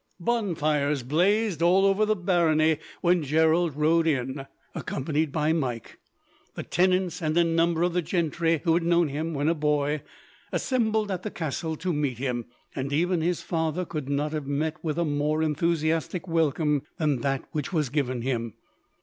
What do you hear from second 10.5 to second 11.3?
assembled at the